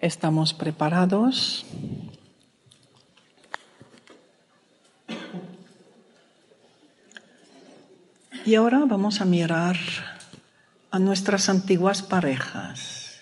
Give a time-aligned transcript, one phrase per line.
[0.00, 1.64] Estamos preparados.
[8.44, 9.76] Y ahora vamos a mirar
[10.90, 13.20] a nuestras antiguas parejas.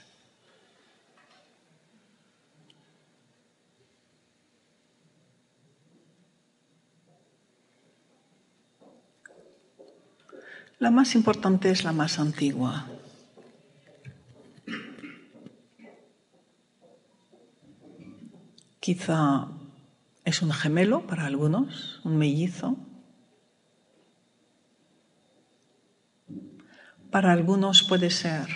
[10.79, 12.87] La más importante es la más antigua.
[18.89, 19.49] Quizá
[20.25, 22.79] es un gemelo para algunos, un mellizo.
[27.11, 28.47] Para algunos puede ser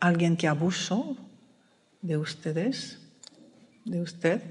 [0.00, 1.16] alguien que abusó
[2.00, 2.98] de ustedes,
[3.84, 4.42] de usted.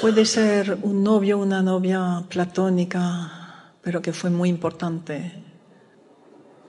[0.00, 5.44] Puede ser un novio, una novia platónica, pero que fue muy importante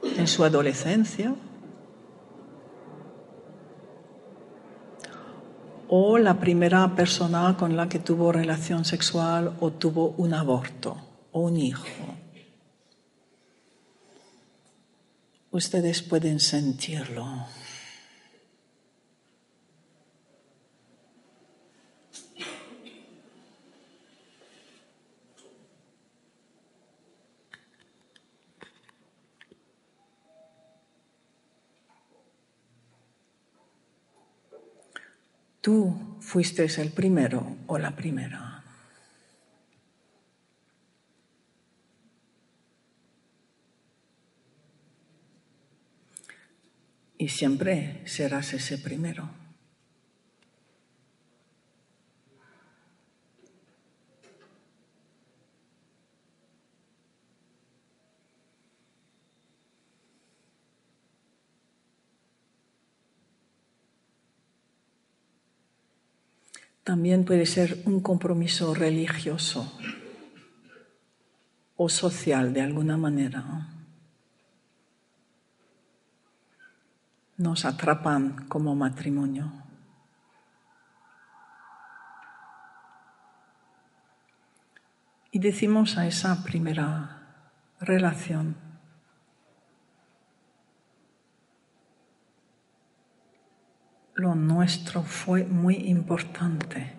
[0.04, 1.34] en su adolescencia.
[5.98, 10.98] O la primera persona con la que tuvo relación sexual o tuvo un aborto
[11.32, 11.86] o un hijo.
[15.52, 17.48] Ustedes pueden sentirlo.
[35.66, 38.64] Tú fuiste el primero o la primera.
[47.18, 49.28] Y siempre serás ese primero.
[66.86, 69.76] También puede ser un compromiso religioso
[71.76, 73.44] o social de alguna manera.
[77.38, 79.52] Nos atrapan como matrimonio.
[85.32, 88.58] Y decimos a esa primera relación,
[94.16, 96.94] lo nuestro fue muy importante,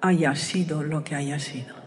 [0.00, 1.80] haya sido lo que haya sido.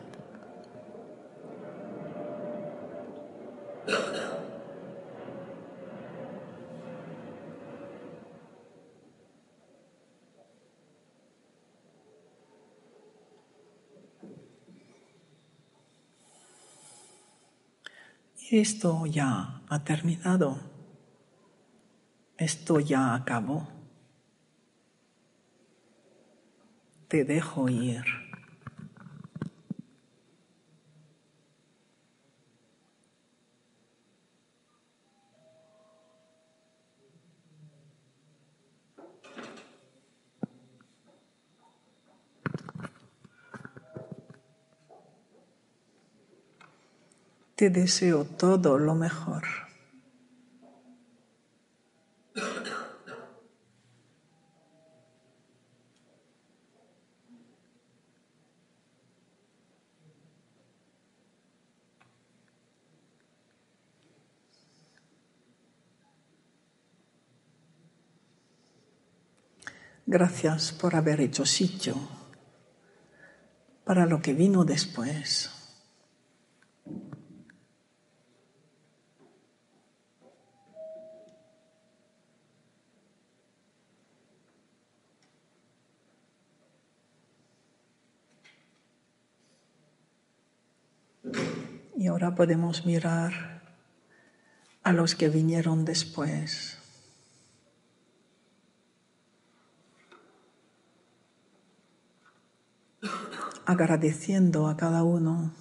[18.52, 20.73] Esto ya ha terminado
[22.44, 23.68] esto ya acabó.
[27.08, 28.04] Te dejo ir.
[47.56, 49.44] Te deseo todo lo mejor.
[70.06, 71.96] Gracias por haber hecho sitio
[73.86, 75.50] para lo que vino después.
[91.96, 93.62] Y ahora podemos mirar
[94.84, 96.83] a los que vinieron después.
[103.66, 105.54] agradeciendo a cada uno.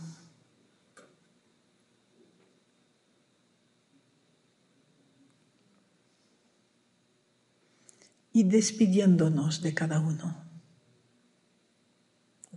[8.35, 10.43] Y despidiéndonos de cada uno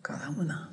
[0.06, 0.70] cada una.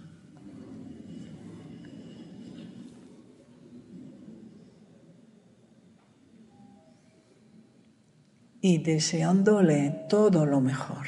[8.61, 11.07] Y deseándole todo lo mejor.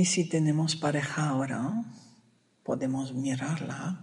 [0.00, 1.84] Y si tenemos pareja ahora,
[2.64, 4.00] podemos mirarla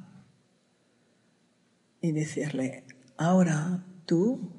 [2.00, 2.86] y decirle,
[3.18, 4.54] ahora tú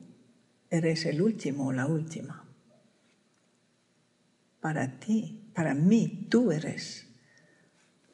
[0.68, 2.44] eres el último o la última.
[4.58, 7.06] Para ti, para mí, tú eres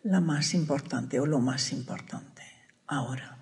[0.03, 2.43] la más importante o lo más importante
[2.87, 3.39] ahora.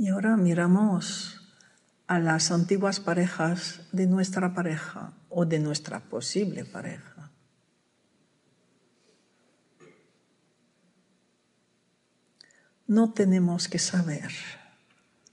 [0.00, 1.42] Y ahora miramos
[2.06, 7.30] a las antiguas parejas de nuestra pareja o de nuestra posible pareja.
[12.86, 14.32] No tenemos que saber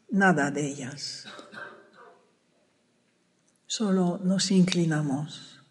[0.10, 1.28] nada de ellas.
[3.68, 5.62] Solo nos inclinamos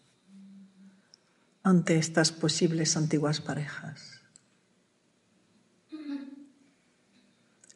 [1.61, 4.16] ante estas posibles antiguas parejas.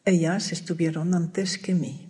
[0.04, 2.08] Ellas estuvieron antes que mí.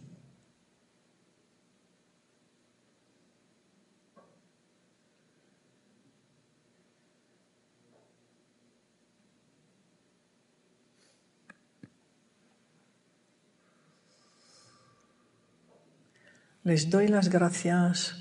[16.64, 18.14] Les doy las gracias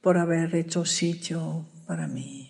[0.00, 2.49] por haber hecho sitio para mí.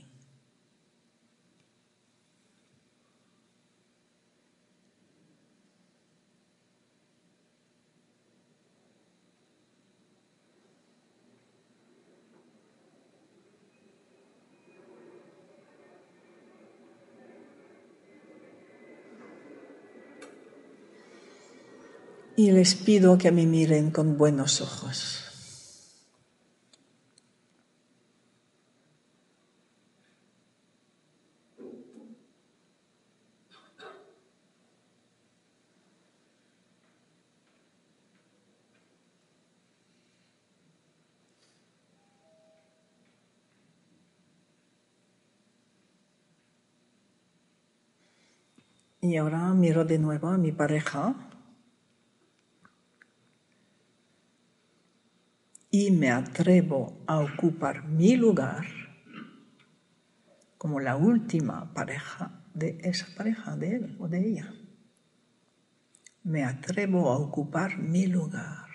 [22.40, 25.26] Y les pido que me miren con buenos ojos.
[49.02, 51.29] Y ahora miro de nuevo a mi pareja
[55.90, 58.64] y me atrevo a ocupar mi lugar
[60.56, 64.54] como la última pareja de esa pareja, de él o de ella.
[66.22, 68.68] Me atrevo a ocupar mi lugar.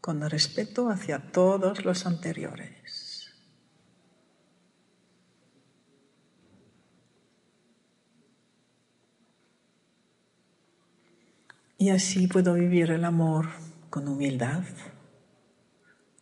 [0.00, 2.79] con respeto hacia todos los anteriores.
[11.80, 13.46] Y así puedo vivir el amor
[13.88, 14.64] con humildad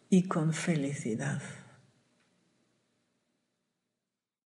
[0.08, 1.42] y con felicidad.